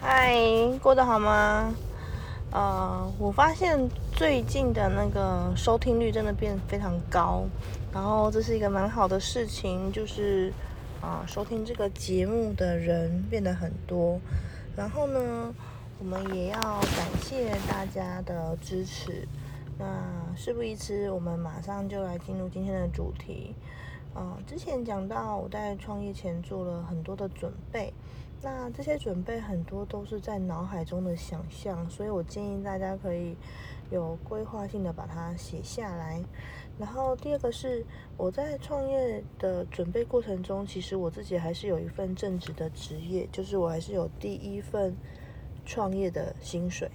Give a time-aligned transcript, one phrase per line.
[0.00, 0.32] 嗨，
[0.80, 1.74] 过得好吗？
[2.52, 3.76] 呃，我发现
[4.12, 7.44] 最近的那个收听率真的变非常高，
[7.92, 10.52] 然后这是一个蛮好的事情，就是
[11.00, 14.20] 啊、收听这个节目的人变得很多。
[14.76, 15.52] 然后呢，
[15.98, 19.26] 我们也要感谢大家的支持。
[19.78, 19.84] 那
[20.36, 23.52] 事不宜迟，我们马上就来进入今天的主题。
[24.14, 27.92] 呃，之前讲到我在创业前做了很多的准备，
[28.42, 33.36] 那这些准备很多都是在脑海中的想象，所以我建议大家可以
[33.90, 36.22] 有规划性的把它写下来。
[36.78, 37.84] 然后第二个是
[38.16, 44.96] 我在创业的准备过程中，其实我自己还是有一份正职的职业，就是我还是有第一份
[45.64, 46.88] 创业的薪水，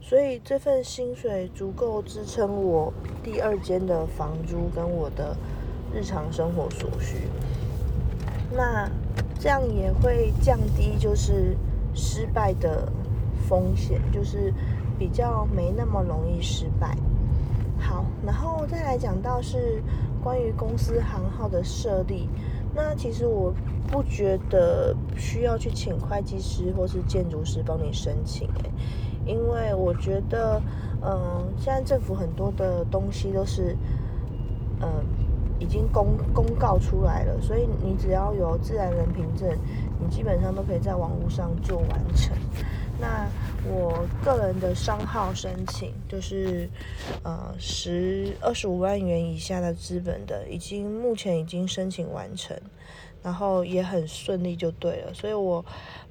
[0.00, 5.36] 所以这份薪水足够支撑我第二间的房租跟我的
[5.92, 7.28] 日常生活所需。
[8.52, 8.90] 那
[9.38, 11.56] 这样也会降低就是
[11.94, 12.90] 失败的
[13.48, 14.52] 风险，就是
[14.98, 16.96] 比较没那么容易失败。
[17.78, 19.82] 好，然后再来讲到是
[20.22, 22.28] 关于公司行号的设立。
[22.74, 23.52] 那其实我
[23.88, 28.70] 不觉得需要去请会计师或是建筑师帮你申请、欸，
[29.26, 30.62] 因为我觉得，
[31.02, 33.76] 嗯，现在政府很多的东西都是，
[34.80, 34.88] 嗯，
[35.60, 39.48] 已经公公告出来了，所以你只要有自然人凭证，
[40.00, 42.34] 你基本上都可以在网络上做完成。
[43.00, 43.26] 那
[43.66, 46.68] 我个人的商号申请就是，
[47.22, 52.54] 呃，十二十五万元以下的资本的，已经目前已经申请完成，
[53.22, 55.64] 然后也很顺利就对了，所以我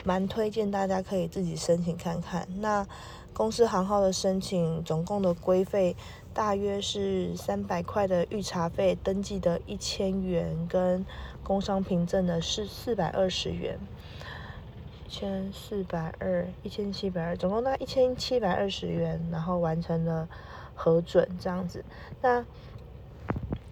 [0.03, 2.47] 蛮推荐大家可以自己申请看看。
[2.59, 2.87] 那
[3.33, 5.95] 公司行号的申请总共的规费
[6.33, 11.05] 大约是三百块的预查费，登记的一千元，跟
[11.43, 13.77] 工商凭证的是四百二十元。
[15.09, 20.29] 千四百二，一千七百二，总共大概一千七百二十元，然后完成了
[20.75, 21.83] 核准这样子。
[22.21, 22.45] 那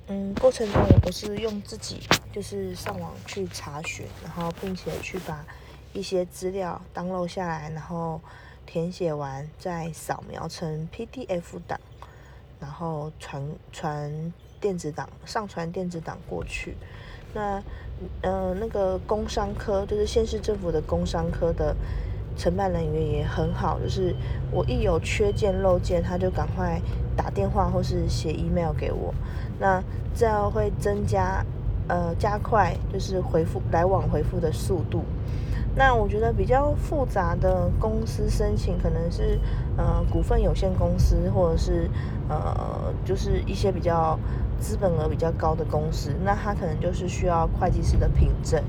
[0.07, 1.99] 嗯，过程中我都是用自己
[2.33, 5.45] 就是上网去查询，然后并且去把
[5.93, 8.19] 一些资料 download 下来，然后
[8.65, 11.79] 填写完再扫描成 PDF 档，
[12.59, 16.75] 然后传传电子档，上传电子档过去。
[17.37, 17.61] 那
[18.23, 21.75] 呃，那个工商科就是县市政府的工商科的
[22.35, 24.15] 承办人员也很好，就是
[24.51, 26.81] 我一有缺件漏件，他就赶快
[27.15, 29.13] 打电话或是写 email 给我，
[29.59, 29.83] 那
[30.15, 31.45] 这样会增加
[31.87, 35.03] 呃加快就是回复来往回复的速度。
[35.77, 39.39] 那我觉得比较复杂的公司申请可能是
[39.77, 41.87] 呃股份有限公司，或者是
[42.27, 44.17] 呃就是一些比较
[44.59, 48.59] 资本额比较高的公司，那它可能就是需要会计师的凭证，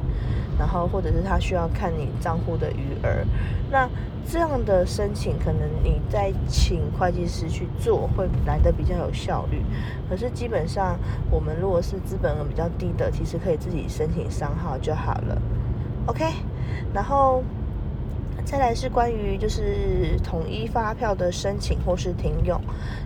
[0.59, 3.25] 然后或者是他需要看你账户的余额。
[3.71, 3.89] 那
[4.31, 9.63] 这样的申请，可能你再请会计师去做，会来的比较有效率。
[10.11, 10.99] 可是基本上，
[11.31, 15.41] 我们如果是资本额比较低的，其实可以自己申请商号就好了。
[16.05, 16.25] OK，
[16.95, 17.43] 然后
[18.45, 22.61] 再来是关于就是统一发票的申请或是停用，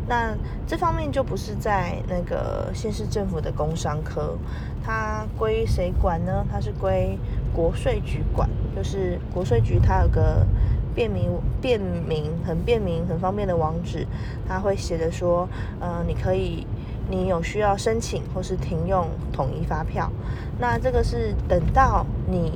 [0.07, 0.37] 那
[0.67, 4.37] 这方面就不是在那个县市政府的工商科，
[4.85, 6.45] 它归谁管呢？
[6.51, 7.19] 它是归
[7.53, 10.47] 国税局管，就是国税局它有个
[10.95, 11.31] 便民
[11.61, 14.07] 便民很便民很方便的网址，
[14.47, 15.49] 它会写着说，
[15.81, 16.67] 呃，你可以。
[17.11, 20.11] 你有需要申请或是停用统一发票，
[20.59, 22.53] 那这个是等到你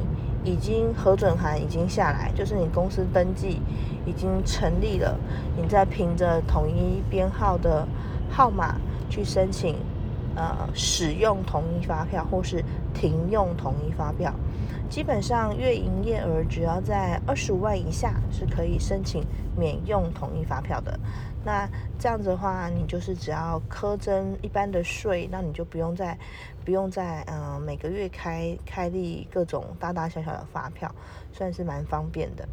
[0.47, 3.61] 已经核准函已经下来，就是你公司登记
[4.07, 5.19] 已经成立了，
[5.61, 7.85] 你再凭着统一编号的
[8.31, 8.77] 号码
[9.11, 9.75] 去申请，
[10.37, 12.63] 呃，使用统一发票或是
[12.95, 14.33] 停用统一发票。
[14.89, 19.25] 基本上月营业额只要在二十五万以下是可以申请
[19.57, 20.97] 免用统一发票的。
[21.45, 26.17] 那这样子的话，你就是只要苛征一般的税，那你就不用再
[26.65, 30.95] 不用再嗯、每个月开开立各种大大小小的发票，
[31.33, 32.47] 算是蛮方便的。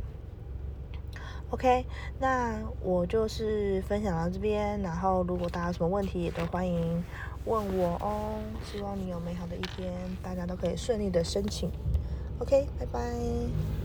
[1.53, 1.85] OK，
[2.19, 7.03] 那我就是分享到这边，然后如果大家有什么问题，也都欢迎
[7.45, 8.39] 问我哦。
[8.65, 11.69] 希望你有美好的一天，大家都可以顺利的申请。
[12.39, 13.82] OK，拜拜。